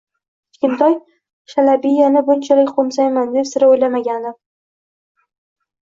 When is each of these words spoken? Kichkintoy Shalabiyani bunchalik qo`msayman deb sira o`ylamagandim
Kichkintoy 0.53 0.95
Shalabiyani 1.53 2.25
bunchalik 2.31 2.73
qo`msayman 2.79 3.31
deb 3.37 3.49
sira 3.53 3.69
o`ylamagandim 3.75 4.37